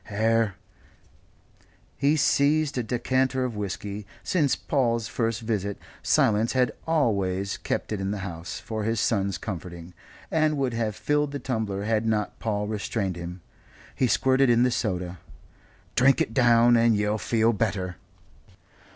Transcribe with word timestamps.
'Ere." 0.09 0.55
He 1.95 2.15
seized 2.15 2.75
a 2.75 2.81
decanter 2.81 3.45
of 3.45 3.55
whisky 3.55 4.07
since 4.23 4.55
Paul's 4.55 5.07
first 5.07 5.41
visit, 5.41 5.77
Silas 6.01 6.53
had 6.53 6.71
always 6.87 7.57
kept 7.57 7.91
it 7.91 8.01
in 8.01 8.09
the 8.09 8.17
house 8.25 8.59
for 8.59 8.83
his 8.83 8.99
son's 8.99 9.37
comforting 9.37 9.93
and 10.31 10.57
would 10.57 10.73
have 10.73 10.95
filled 10.95 11.29
the 11.33 11.37
tumbler 11.37 11.83
had 11.83 12.07
not 12.07 12.39
Paul 12.39 12.65
restrained 12.67 13.15
him. 13.15 13.41
He 13.93 14.07
squirted 14.07 14.49
in 14.49 14.63
the 14.63 14.71
soda. 14.71 15.19
"Drink 15.93 16.19
it 16.19 16.33
down 16.33 16.75
and 16.75 16.97
you'll 16.97 17.19
feel 17.19 17.53
better." 17.53 17.97